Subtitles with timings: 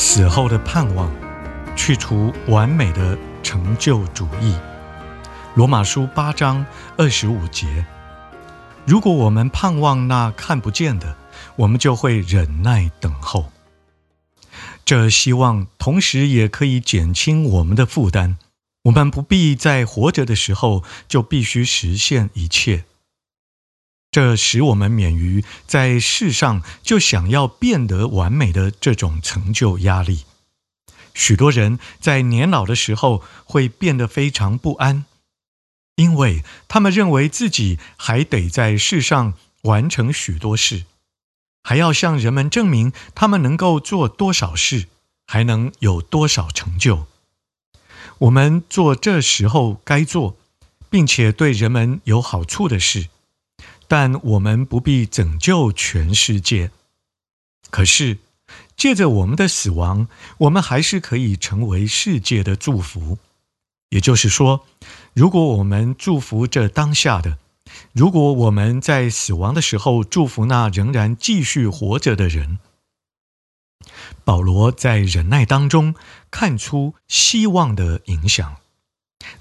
[0.00, 1.12] 死后的盼望，
[1.74, 4.54] 去除完美的成就主义。
[5.56, 6.64] 罗马书八章
[6.96, 7.84] 二十五节。
[8.86, 11.16] 如果我们盼望那看不见的，
[11.56, 13.50] 我们就会忍耐等候。
[14.84, 18.38] 这希望同时也可以减轻我们的负担。
[18.84, 22.84] 我们不必在活着的时候就必须实现一切。
[24.10, 30.24] 这使我们免于在世上就想要变得完美的这种成就压力。
[31.14, 35.04] 许多人在年老的时候会变得非常不安，
[35.96, 40.84] 因为他们认为自己还得在世上完成许多事，
[41.62, 44.86] 还要向人们证明他们能够做多少事，
[45.26, 47.06] 还能有多少成就。
[48.18, 50.36] 我们做这时候该做，
[50.88, 53.08] 并且对人们有好处的事。
[53.88, 56.70] 但我们不必拯救全世界。
[57.70, 58.18] 可是，
[58.76, 60.06] 借着我们的死亡，
[60.38, 63.18] 我们还是可以成为世界的祝福。
[63.88, 64.66] 也就是说，
[65.14, 67.38] 如果我们祝福这当下的，
[67.92, 72.58] 如果我们在死亡的时候祝福那仍然继续活着的人，
[74.24, 75.94] 保罗在忍耐当中
[76.30, 78.56] 看出希望的影响。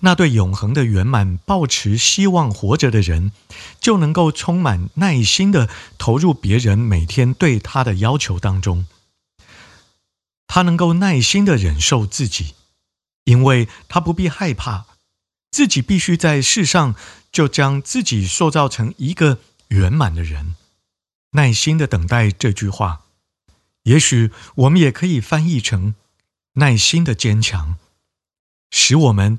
[0.00, 3.32] 那对永恒的圆满抱持希望活着的人，
[3.80, 8.86] 就能够充满耐心的投入别人每天对他的要求当中。
[10.46, 12.54] 他能够耐心的忍受自己，
[13.24, 14.86] 因为他不必害怕
[15.50, 16.94] 自己必须在世上
[17.32, 20.54] 就将自己塑造成一个圆满的人。
[21.32, 23.02] 耐心的等待这句话，
[23.82, 25.94] 也许我们也可以翻译成
[26.54, 27.76] 耐心的坚强，
[28.70, 29.38] 使我们。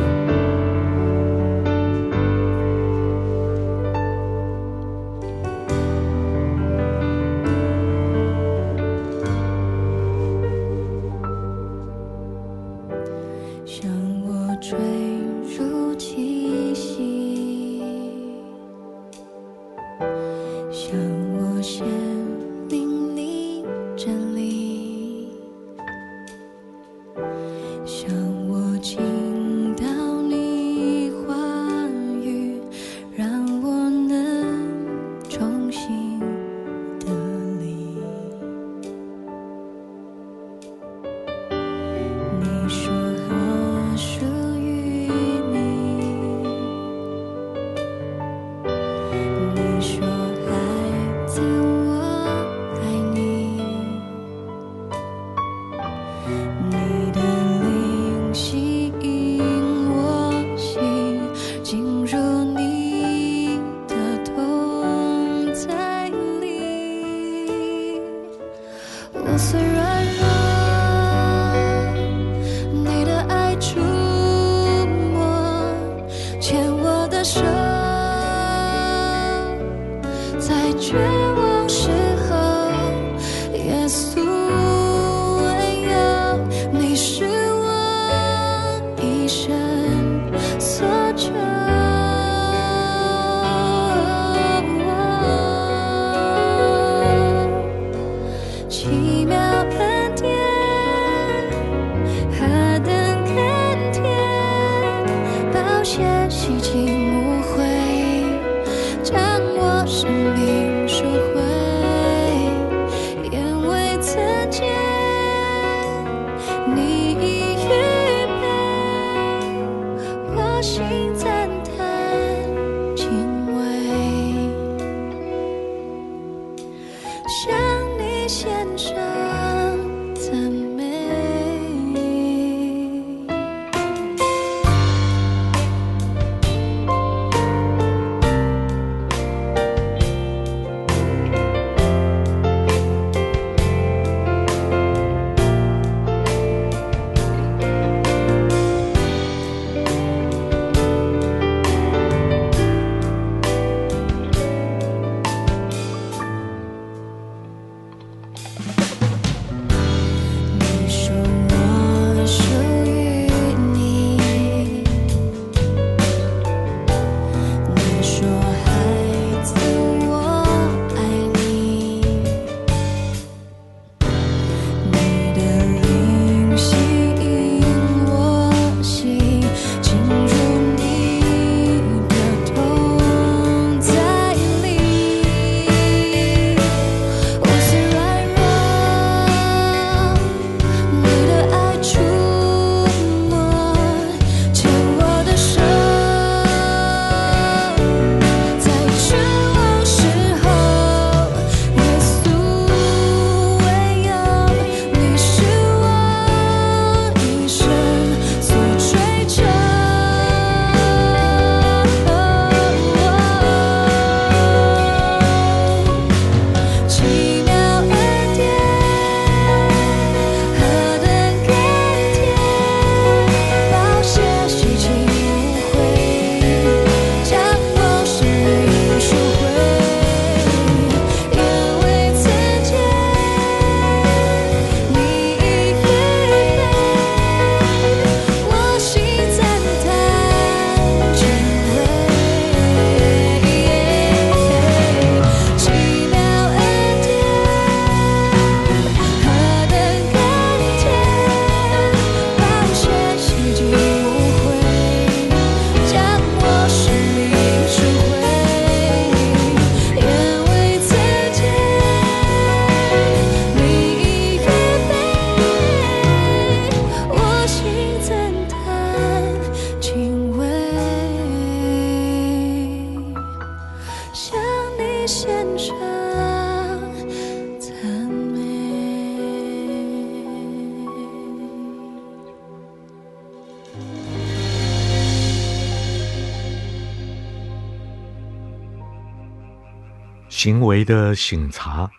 [290.43, 291.91] 行为的省察。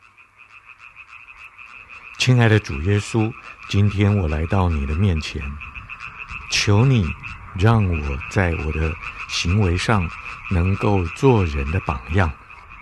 [2.18, 3.32] 亲爱的主耶稣，
[3.68, 5.40] 今天我来到你的面前，
[6.50, 7.06] 求你
[7.56, 8.92] 让我在我的
[9.28, 10.10] 行为上
[10.50, 12.32] 能够做人的榜样。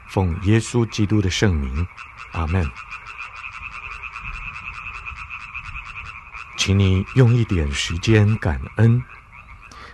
[0.09, 1.87] 奉耶稣基督的圣名，
[2.33, 2.67] 阿门。
[6.57, 9.05] 请你用一点时间感恩，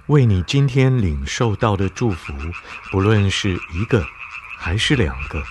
[0.07, 2.33] 为你今天领受到的祝福，
[2.93, 4.07] 不论是一个
[4.57, 5.43] 还是两个，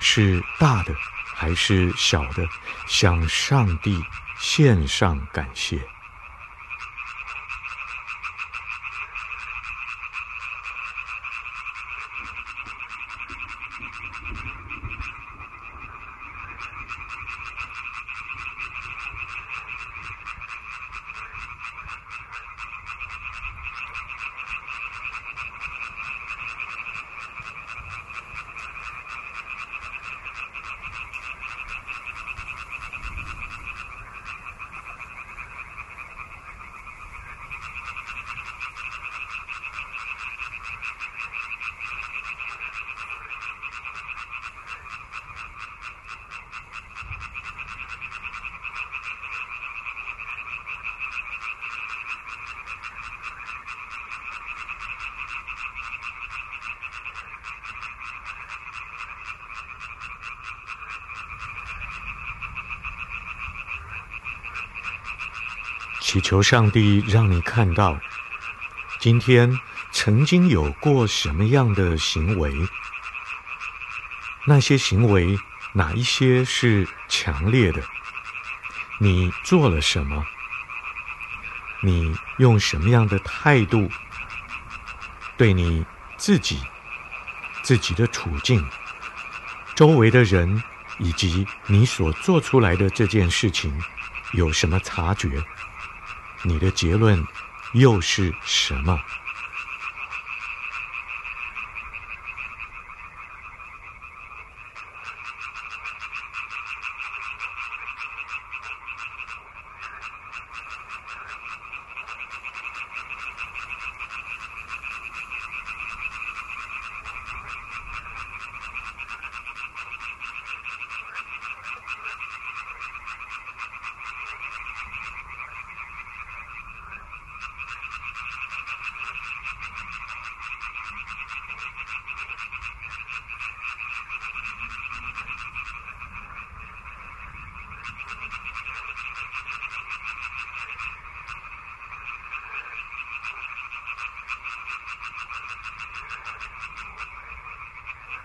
[0.00, 0.92] 是大的。
[1.32, 2.46] 还是小的，
[2.86, 3.98] 向上帝
[4.38, 5.80] 献上感谢。
[66.10, 67.96] 祈求上帝让你看到，
[68.98, 69.56] 今天
[69.92, 72.52] 曾经有过什么样的行为，
[74.44, 75.38] 那些行为
[75.72, 77.80] 哪一些是强烈的？
[78.98, 80.26] 你做了什么？
[81.80, 83.88] 你用什么样的态度
[85.36, 85.86] 对你
[86.16, 86.60] 自己、
[87.62, 88.68] 自己的处境、
[89.76, 90.60] 周围的人
[90.98, 93.80] 以及你所做出来的这件事情
[94.32, 95.40] 有什么察觉？
[96.42, 97.22] 你的结论
[97.74, 98.98] 又是什么？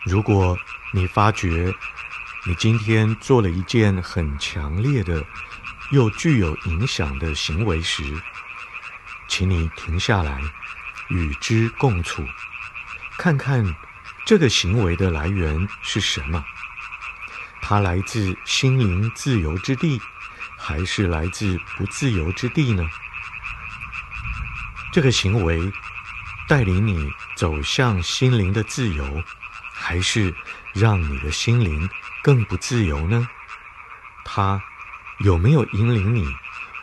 [0.06, 0.58] 如果
[0.92, 1.74] 你发觉
[2.46, 5.26] 你今天做了一件很强烈的
[5.90, 8.04] 又具有影响的行为时，
[9.28, 10.40] 请你停下来
[11.10, 12.24] 与之共处，
[13.18, 13.76] 看看
[14.26, 16.46] 这个行为的来源是什么？
[17.60, 20.00] 它来自心灵自由之地，
[20.56, 22.88] 还是来自不自由之地呢？
[24.92, 25.74] 这个行为
[26.48, 29.24] 带领你走向心灵的自由，
[29.88, 30.34] 还是
[30.74, 31.88] 让你的心灵
[32.24, 33.30] 更不自由呢？
[34.24, 34.60] 它
[35.20, 36.28] 有没有引领你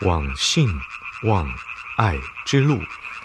[0.02, 0.80] 往信、
[1.24, 1.52] 往、
[1.96, 2.80] 爱之路，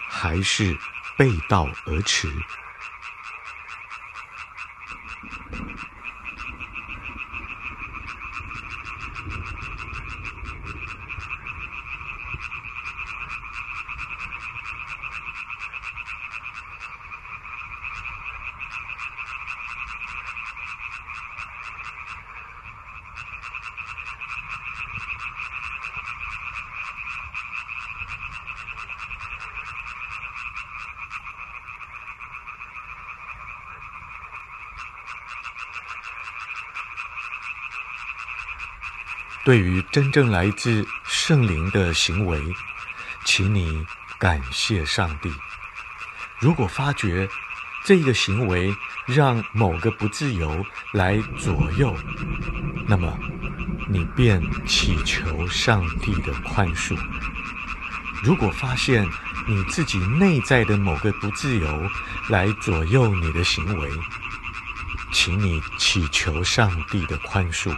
[0.10, 0.76] 还是
[1.16, 2.28] 背道而驰？
[39.48, 42.38] 对于真正来自圣灵的行为，
[43.24, 43.82] 请你
[44.20, 45.32] 感谢上帝。
[46.38, 47.30] 如果发觉
[47.86, 48.76] 这个行为
[49.06, 51.96] 让某个不自由来左右，
[52.90, 53.18] 那么
[53.88, 56.98] 你便祈求上帝的宽恕。
[58.22, 59.10] 如果发现
[59.48, 61.90] 你自己内在的某个不自由
[62.28, 63.90] 来左右你的行为，
[65.14, 67.74] 请你祈求上帝的宽恕。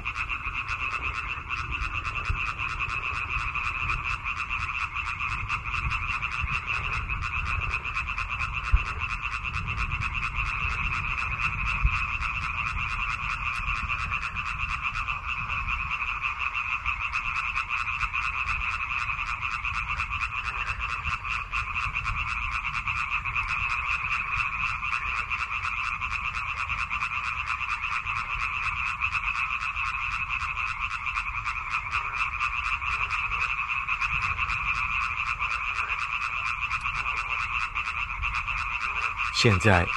[39.42, 39.88] 现在，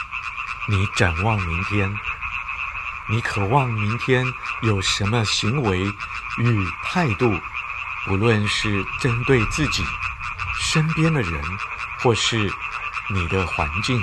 [0.68, 1.92] 你展望明天，
[3.08, 4.24] 你渴望明天
[4.60, 5.80] 有什么行为
[6.38, 7.36] 与态度？
[8.06, 9.84] 无论是针对自己、
[10.60, 11.42] 身边的人，
[11.98, 12.48] 或是
[13.10, 14.00] 你的环境，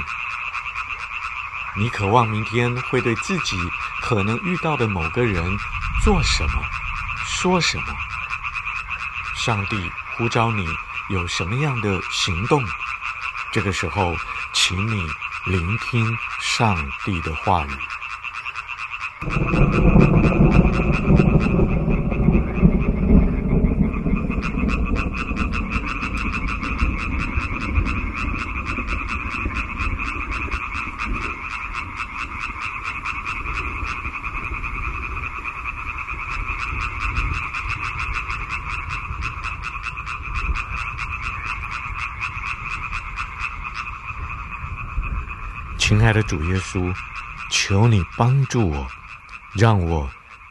[1.77, 3.57] 你渴望明天会对自己
[4.01, 5.57] 可能遇到的某个人
[6.03, 6.61] 做什么、
[7.25, 7.85] 说什么？
[9.37, 10.67] 上帝呼召你
[11.07, 12.61] 有什么样的行动？
[13.53, 14.15] 这个时候，
[14.53, 15.09] 请你
[15.45, 17.69] 聆听上帝的话语。
[45.89, 46.93] 亲爱的主耶稣，
[47.49, 48.87] 求你帮助我，
[49.55, 50.07] 让我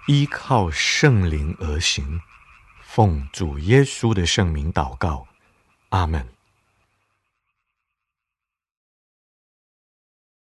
[0.08, 2.20] 依靠圣灵而行。
[2.82, 5.28] 奉主耶稣的圣名祷告，
[5.90, 6.26] 阿门。